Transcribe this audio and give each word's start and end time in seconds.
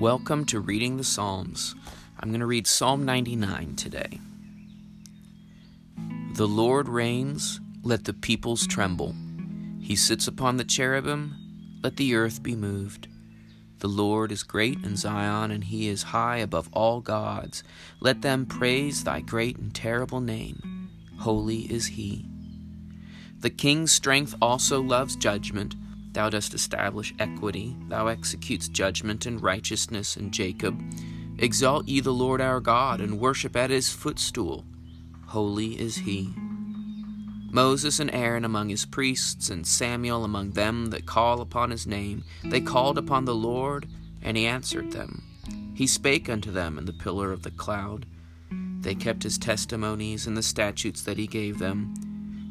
Welcome 0.00 0.46
to 0.46 0.60
Reading 0.60 0.96
the 0.96 1.04
Psalms. 1.04 1.74
I'm 2.18 2.30
going 2.30 2.40
to 2.40 2.46
read 2.46 2.66
Psalm 2.66 3.04
99 3.04 3.76
today. 3.76 4.18
The 6.36 6.48
Lord 6.48 6.88
reigns, 6.88 7.60
let 7.82 8.06
the 8.06 8.14
peoples 8.14 8.66
tremble. 8.66 9.14
He 9.78 9.94
sits 9.96 10.26
upon 10.26 10.56
the 10.56 10.64
cherubim, 10.64 11.36
let 11.82 11.98
the 11.98 12.14
earth 12.14 12.42
be 12.42 12.56
moved. 12.56 13.08
The 13.80 13.88
Lord 13.88 14.32
is 14.32 14.42
great 14.42 14.82
in 14.82 14.96
Zion, 14.96 15.50
and 15.50 15.64
he 15.64 15.86
is 15.88 16.02
high 16.04 16.38
above 16.38 16.70
all 16.72 17.02
gods. 17.02 17.62
Let 18.00 18.22
them 18.22 18.46
praise 18.46 19.04
thy 19.04 19.20
great 19.20 19.58
and 19.58 19.74
terrible 19.74 20.22
name. 20.22 20.88
Holy 21.18 21.70
is 21.70 21.88
he. 21.88 22.24
The 23.40 23.50
king's 23.50 23.92
strength 23.92 24.34
also 24.40 24.80
loves 24.80 25.14
judgment. 25.14 25.74
Thou 26.12 26.30
dost 26.30 26.54
establish 26.54 27.14
equity, 27.18 27.76
thou 27.88 28.08
executes 28.08 28.68
judgment 28.68 29.26
and 29.26 29.42
righteousness 29.42 30.16
in 30.16 30.30
Jacob. 30.30 30.82
Exalt 31.38 31.88
ye 31.88 32.00
the 32.00 32.12
Lord 32.12 32.40
our 32.40 32.60
God, 32.60 33.00
and 33.00 33.20
worship 33.20 33.56
at 33.56 33.70
his 33.70 33.92
footstool. 33.92 34.64
Holy 35.26 35.80
is 35.80 35.96
he. 35.96 36.34
Moses 37.52 37.98
and 37.98 38.12
Aaron 38.12 38.44
among 38.44 38.68
his 38.68 38.84
priests, 38.84 39.50
and 39.50 39.66
Samuel 39.66 40.24
among 40.24 40.50
them 40.50 40.86
that 40.86 41.06
call 41.06 41.40
upon 41.40 41.70
his 41.70 41.86
name, 41.86 42.24
they 42.44 42.60
called 42.60 42.98
upon 42.98 43.24
the 43.24 43.34
Lord, 43.34 43.88
and 44.22 44.36
he 44.36 44.46
answered 44.46 44.92
them. 44.92 45.22
He 45.74 45.86
spake 45.86 46.28
unto 46.28 46.52
them 46.52 46.78
in 46.78 46.84
the 46.84 46.92
pillar 46.92 47.32
of 47.32 47.42
the 47.42 47.50
cloud. 47.50 48.06
They 48.80 48.94
kept 48.94 49.22
his 49.22 49.38
testimonies 49.38 50.26
and 50.26 50.36
the 50.36 50.42
statutes 50.42 51.02
that 51.02 51.18
he 51.18 51.26
gave 51.26 51.58
them. 51.58 51.94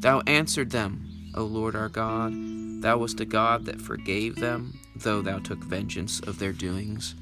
Thou 0.00 0.20
answered 0.20 0.70
them, 0.70 1.09
O 1.34 1.44
Lord 1.44 1.76
our 1.76 1.88
God. 1.88 2.32
Thou 2.82 2.98
wast 2.98 3.20
a 3.20 3.24
God 3.24 3.66
that 3.66 3.80
forgave 3.80 4.36
them, 4.36 4.78
though 4.96 5.22
thou 5.22 5.38
took 5.38 5.62
vengeance 5.62 6.20
of 6.20 6.38
their 6.38 6.52
doings. 6.52 7.14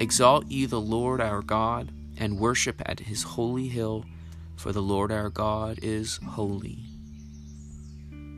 Exalt 0.00 0.46
ye 0.46 0.66
the 0.66 0.80
Lord 0.80 1.20
our 1.20 1.42
God, 1.42 1.92
and 2.16 2.38
worship 2.38 2.80
at 2.86 3.00
his 3.00 3.22
holy 3.22 3.68
hill, 3.68 4.04
for 4.56 4.72
the 4.72 4.82
Lord 4.82 5.12
our 5.12 5.28
God 5.28 5.78
is 5.82 6.18
holy. 6.24 6.78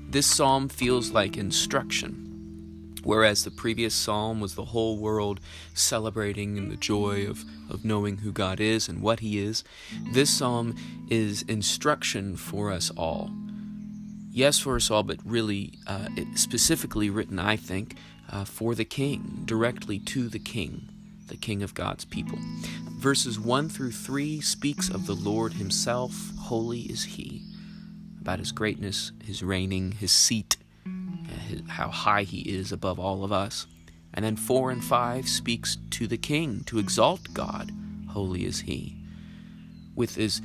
This 0.09 0.27
psalm 0.27 0.69
feels 0.69 1.13
like 1.13 1.37
instruction, 1.37 2.97
whereas 3.05 3.45
the 3.45 3.51
previous 3.51 3.95
psalm 3.95 4.41
was 4.41 4.55
the 4.55 4.65
whole 4.67 4.99
world 4.99 5.41
celebrating 5.73 6.57
in 6.57 6.69
the 6.69 6.77
joy 6.77 7.27
of, 7.27 7.45
of 7.71 7.85
knowing 7.85 8.19
who 8.19 8.33
God 8.33 8.59
is 8.61 8.89
and 8.89 9.03
what 9.03 9.21
he 9.21 9.39
is. 9.39 9.63
This 10.13 10.31
psalm 10.31 10.75
is 11.09 11.43
instruction 11.43 12.37
for 12.37 12.73
us 12.73 12.91
all 12.97 13.31
yes, 14.31 14.59
for 14.59 14.77
us 14.77 14.91
all, 14.91 15.03
but 15.03 15.19
really 15.25 15.75
uh, 15.87 16.09
specifically 16.35 17.11
written, 17.11 17.39
I 17.39 17.57
think, 17.57 17.97
uh, 18.31 18.45
for 18.45 18.75
the 18.75 18.85
king, 18.85 19.43
directly 19.45 19.99
to 19.99 20.29
the 20.29 20.39
king, 20.39 20.89
the 21.27 21.37
king 21.37 21.63
of 21.63 21.75
God's 21.75 22.05
people. 22.05 22.39
Verses 22.99 23.39
1 23.39 23.69
through 23.69 23.93
3 23.93 24.41
speaks 24.41 24.89
of 24.89 25.07
the 25.07 25.15
Lord 25.15 25.55
himself, 25.55 26.33
holy 26.39 26.81
is 26.81 27.05
he, 27.05 27.43
about 28.21 28.39
his 28.39 28.53
greatness, 28.53 29.13
his 29.25 29.43
reigning, 29.43 29.93
his 29.93 30.13
seat, 30.13 30.57
uh, 30.87 30.91
his, 31.49 31.63
how 31.69 31.89
high 31.89 32.23
he 32.23 32.41
is 32.41 32.73
above 32.73 32.99
all 32.99 33.25
of 33.25 33.33
us. 33.33 33.67
And 34.13 34.25
then 34.25 34.37
4 34.37 34.71
and 34.71 34.85
5 34.85 35.29
speaks 35.29 35.77
to 35.91 36.07
the 36.07 36.19
king, 36.19 36.63
to 36.65 36.79
exalt 36.79 37.33
God, 37.33 37.71
holy 38.11 38.45
is 38.45 38.61
he, 38.61 38.97
with 39.95 40.17
his 40.17 40.43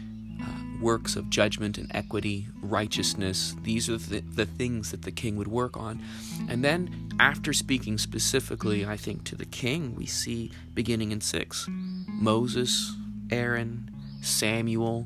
works 0.81 1.15
of 1.15 1.29
judgment 1.29 1.77
and 1.77 1.89
equity, 1.93 2.47
righteousness. 2.61 3.55
These 3.63 3.89
are 3.89 3.97
the, 3.97 4.19
the 4.19 4.45
things 4.45 4.91
that 4.91 5.03
the 5.03 5.11
king 5.11 5.35
would 5.37 5.47
work 5.47 5.77
on. 5.77 6.01
And 6.49 6.63
then, 6.63 7.09
after 7.19 7.53
speaking 7.53 7.97
specifically, 7.97 8.85
I 8.85 8.97
think, 8.97 9.23
to 9.25 9.35
the 9.35 9.45
king, 9.45 9.95
we 9.95 10.05
see 10.05 10.51
beginning 10.73 11.11
in 11.11 11.21
6 11.21 11.67
Moses, 12.07 12.93
Aaron, 13.31 13.89
Samuel, 14.21 15.05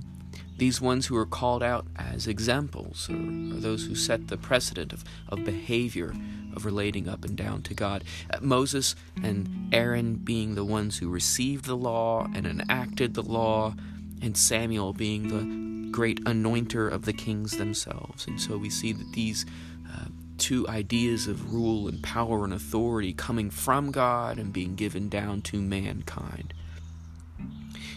these 0.59 0.81
ones 0.81 1.07
who 1.07 1.15
are 1.15 1.25
called 1.25 1.63
out 1.63 1.87
as 1.95 2.27
examples, 2.27 3.09
or, 3.09 3.15
or, 3.15 3.59
those 3.59 3.85
who 3.85 3.95
set 3.95 4.27
the 4.27 4.37
precedent 4.37 4.91
of, 4.91 5.03
of 5.29 5.43
behavior, 5.45 6.13
of 6.53 6.65
relating 6.65 7.07
up 7.07 7.23
and 7.23 7.37
down 7.37 7.61
to 7.63 7.73
God. 7.73 8.03
Uh, 8.29 8.37
Moses 8.41 8.95
and 9.23 9.69
Aaron 9.73 10.15
being 10.15 10.55
the 10.55 10.65
ones 10.65 10.97
who 10.97 11.09
received 11.09 11.65
the 11.65 11.77
law 11.77 12.27
and 12.35 12.45
enacted 12.45 13.13
the 13.13 13.23
law, 13.23 13.73
and 14.21 14.37
Samuel 14.37 14.93
being 14.93 15.27
the 15.27 15.91
great 15.91 16.23
anointer 16.25 16.91
of 16.91 17.05
the 17.05 17.13
kings 17.13 17.57
themselves. 17.57 18.27
And 18.27 18.39
so 18.39 18.57
we 18.57 18.69
see 18.69 18.93
that 18.93 19.13
these 19.13 19.45
uh, 19.91 20.05
two 20.37 20.67
ideas 20.67 21.27
of 21.27 21.53
rule 21.53 21.87
and 21.87 22.01
power 22.01 22.43
and 22.43 22.53
authority 22.53 23.13
coming 23.13 23.49
from 23.49 23.91
God 23.91 24.37
and 24.37 24.53
being 24.53 24.75
given 24.75 25.09
down 25.09 25.41
to 25.43 25.61
mankind. 25.61 26.53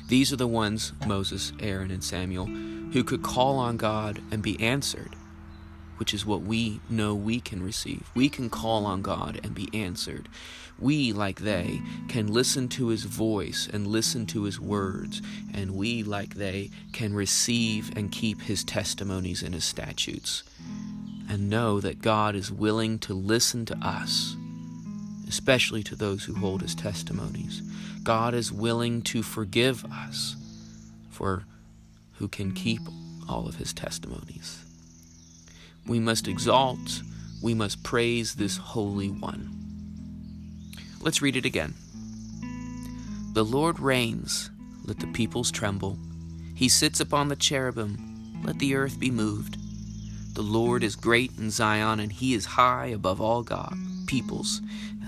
These 0.08 0.32
are 0.32 0.36
the 0.36 0.46
ones, 0.46 0.92
Moses, 1.06 1.52
Aaron, 1.60 1.90
and 1.90 2.02
Samuel, 2.02 2.46
who 2.46 3.04
could 3.04 3.22
call 3.22 3.58
on 3.58 3.76
God 3.76 4.20
and 4.30 4.42
be 4.42 4.60
answered 4.60 5.14
which 6.02 6.12
is 6.12 6.26
what 6.26 6.42
we 6.42 6.80
know 6.90 7.14
we 7.14 7.38
can 7.38 7.62
receive. 7.62 8.10
We 8.12 8.28
can 8.28 8.50
call 8.50 8.86
on 8.86 9.02
God 9.02 9.38
and 9.44 9.54
be 9.54 9.68
answered. 9.72 10.28
We, 10.76 11.12
like 11.12 11.42
they, 11.42 11.80
can 12.08 12.26
listen 12.26 12.66
to 12.70 12.88
His 12.88 13.04
voice 13.04 13.68
and 13.72 13.86
listen 13.86 14.26
to 14.26 14.42
His 14.42 14.58
words, 14.58 15.22
and 15.54 15.76
we, 15.76 16.02
like 16.02 16.34
they, 16.34 16.70
can 16.92 17.14
receive 17.14 17.96
and 17.96 18.10
keep 18.10 18.42
His 18.42 18.64
testimonies 18.64 19.44
and 19.44 19.54
His 19.54 19.64
statutes, 19.64 20.42
and 21.28 21.48
know 21.48 21.78
that 21.78 22.02
God 22.02 22.34
is 22.34 22.50
willing 22.50 22.98
to 22.98 23.14
listen 23.14 23.64
to 23.66 23.76
us, 23.76 24.34
especially 25.28 25.84
to 25.84 25.94
those 25.94 26.24
who 26.24 26.34
hold 26.34 26.62
His 26.62 26.74
testimonies. 26.74 27.62
God 28.02 28.34
is 28.34 28.50
willing 28.50 29.02
to 29.02 29.22
forgive 29.22 29.84
us 29.84 30.34
for 31.10 31.44
who 32.14 32.26
can 32.26 32.50
keep 32.50 32.80
all 33.28 33.46
of 33.46 33.54
His 33.54 33.72
testimonies. 33.72 34.64
We 35.86 35.98
must 35.98 36.28
exalt, 36.28 37.02
we 37.42 37.54
must 37.54 37.82
praise 37.82 38.34
this 38.34 38.56
Holy 38.56 39.08
One. 39.08 39.50
Let's 41.00 41.20
read 41.20 41.36
it 41.36 41.44
again. 41.44 41.74
The 43.32 43.44
Lord 43.44 43.80
reigns, 43.80 44.50
let 44.84 45.00
the 45.00 45.06
peoples 45.08 45.50
tremble. 45.50 45.98
He 46.54 46.68
sits 46.68 47.00
upon 47.00 47.28
the 47.28 47.36
cherubim, 47.36 48.42
let 48.44 48.58
the 48.58 48.74
earth 48.74 49.00
be 49.00 49.10
moved. 49.10 49.56
The 50.34 50.42
Lord 50.42 50.82
is 50.82 50.96
great 50.96 51.32
in 51.38 51.50
Zion, 51.50 52.00
and 52.00 52.12
he 52.12 52.34
is 52.34 52.44
high 52.44 52.86
above 52.86 53.20
all 53.20 53.42
God, 53.42 53.74
peoples. 54.06 54.60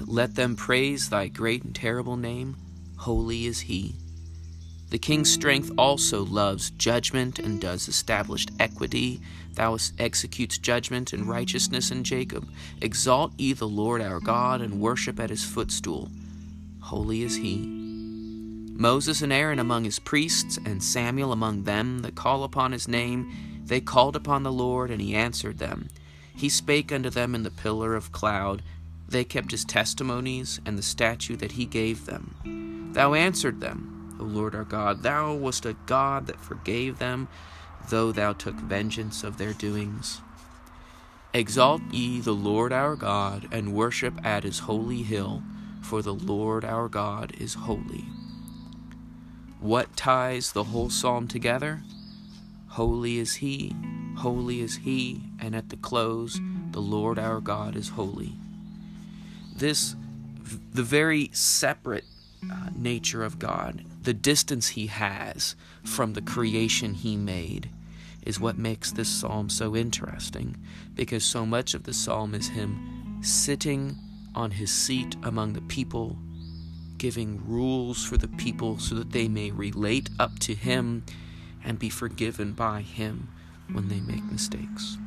Let 0.06 0.34
them 0.34 0.56
praise 0.56 1.08
thy 1.08 1.28
great 1.28 1.62
and 1.62 1.74
terrible 1.74 2.16
name. 2.16 2.56
Holy 2.96 3.46
is 3.46 3.60
he. 3.60 3.94
The 4.94 4.99
king's 4.99 5.32
strength 5.32 5.72
also 5.77 6.25
loves 6.25 6.71
judgment 6.71 7.41
and 7.41 7.60
does 7.60 7.88
establish 7.88 8.47
equity. 8.60 9.21
Thou 9.55 9.77
executes 9.99 10.56
judgment 10.56 11.12
and 11.12 11.28
righteousness 11.28 11.91
in 11.91 12.05
Jacob. 12.05 12.49
Exalt 12.81 13.32
ye 13.37 13.55
the 13.55 13.66
Lord 13.66 14.00
our 14.00 14.21
God 14.21 14.60
and 14.60 14.81
worship 14.81 15.19
at 15.19 15.31
his 15.31 15.43
footstool. 15.43 16.12
Holy 16.78 17.22
is 17.22 17.34
he. 17.34 17.66
Moses 18.77 19.21
and 19.21 19.32
Aaron 19.32 19.59
among 19.59 19.82
his 19.82 19.99
priests, 19.99 20.60
and 20.65 20.81
Samuel 20.81 21.32
among 21.32 21.65
them 21.65 22.03
that 22.03 22.15
call 22.15 22.44
upon 22.44 22.71
his 22.71 22.87
name, 22.87 23.62
they 23.66 23.81
called 23.81 24.15
upon 24.15 24.44
the 24.44 24.53
Lord, 24.53 24.93
and 24.93 25.00
he 25.00 25.16
answered 25.16 25.59
them. 25.59 25.88
He 26.37 26.49
spake 26.49 26.93
unto 26.93 27.11
them 27.11 27.34
in 27.34 27.43
the 27.43 27.50
pillar 27.50 27.97
of 27.97 28.12
cloud. 28.12 28.62
They 29.09 29.25
kept 29.25 29.50
his 29.50 29.65
testimonies 29.65 30.61
and 30.65 30.78
the 30.78 30.82
statute 30.84 31.41
that 31.41 31.53
he 31.53 31.65
gave 31.65 32.06
them. 32.06 32.93
Thou 32.94 33.15
answered 33.15 33.61
them. 33.61 33.94
O 34.20 34.25
Lord 34.25 34.54
our 34.54 34.64
God, 34.64 35.02
thou 35.02 35.34
wast 35.34 35.66
a 35.66 35.76
God 35.86 36.26
that 36.26 36.41
forgave 36.41 36.98
them, 36.98 37.28
though 37.91 38.12
thou 38.12 38.32
took 38.32 38.54
vengeance 38.54 39.25
of 39.25 39.38
their 39.38 39.52
doings. 39.52 40.20
Exalt 41.32 41.82
ye 41.91 42.20
the 42.20 42.32
Lord 42.32 42.72
our 42.72 42.94
God, 42.94 43.49
and 43.50 43.75
worship 43.75 44.25
at 44.25 44.44
his 44.44 44.61
holy 44.61 45.02
hill, 45.02 45.43
for 45.82 46.00
the 46.00 46.14
Lord 46.14 46.64
our 46.64 46.88
God 46.88 47.32
is 47.38 47.55
holy. 47.55 48.05
What 49.58 49.96
ties 49.96 50.52
the 50.52 50.64
whole 50.64 50.90
psalm 50.90 51.26
together? 51.26 51.82
Holy 52.69 53.19
is 53.19 53.34
he, 53.37 53.75
holy 54.16 54.61
is 54.61 54.76
he, 54.76 55.22
and 55.40 55.56
at 55.56 55.70
the 55.70 55.76
close, 55.76 56.40
the 56.70 56.81
Lord 56.81 57.19
our 57.19 57.40
God 57.40 57.75
is 57.75 57.90
holy. 57.90 58.34
This, 59.56 59.96
the 60.72 60.82
very 60.82 61.31
separate 61.32 62.05
uh, 62.50 62.70
nature 62.76 63.25
of 63.25 63.38
God, 63.38 63.85
the 64.02 64.14
distance 64.14 64.69
he 64.69 64.88
has 64.88 65.56
from 65.85 66.12
the 66.12 66.23
creation 66.23 66.94
he 66.94 67.17
made, 67.17 67.70
is 68.23 68.41
what 68.41 68.58
makes 68.58 68.93
this 68.93 69.08
psalm 69.08 69.50
so 69.50 69.76
interesting 69.76 70.56
because 70.94 71.25
so 71.25 71.44
much 71.44 71.75
of 71.75 71.85
the 71.85 71.93
psalm 71.93 72.35
is 72.35 72.49
him 72.49 73.19
sitting 73.23 73.96
on 74.35 74.52
his 74.52 74.73
seat 74.73 75.17
among 75.23 75.52
the 75.52 75.61
people, 75.62 76.17
giving 76.99 77.43
rules 77.46 78.05
for 78.05 78.17
the 78.17 78.29
people 78.29 78.79
so 78.79 78.94
that 78.94 79.12
they 79.12 79.29
may 79.29 79.50
relate 79.50 80.08
up 80.19 80.38
to 80.38 80.55
him 80.55 81.05
and 81.62 81.79
be 81.79 81.88
forgiven 81.88 82.52
by 82.52 82.81
him 82.81 83.29
when 83.73 83.88
they 83.88 84.00
make 84.00 84.25
mistakes. 84.25 84.99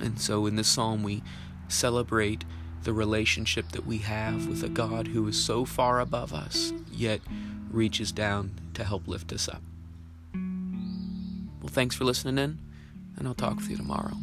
And 0.00 0.20
so 0.20 0.46
in 0.46 0.56
this 0.56 0.68
psalm, 0.68 1.02
we 1.02 1.22
celebrate 1.68 2.44
the 2.84 2.92
relationship 2.92 3.70
that 3.70 3.86
we 3.86 3.98
have 3.98 4.46
with 4.46 4.62
a 4.62 4.68
God 4.68 5.08
who 5.08 5.26
is 5.26 5.42
so 5.42 5.64
far 5.64 6.00
above 6.00 6.32
us, 6.32 6.72
yet 6.92 7.20
reaches 7.70 8.12
down 8.12 8.52
to 8.74 8.84
help 8.84 9.08
lift 9.08 9.32
us 9.32 9.48
up. 9.48 9.62
Well, 10.34 11.68
thanks 11.68 11.96
for 11.96 12.04
listening 12.04 12.38
in, 12.38 12.58
and 13.16 13.26
I'll 13.26 13.34
talk 13.34 13.56
with 13.56 13.70
you 13.70 13.76
tomorrow. 13.76 14.14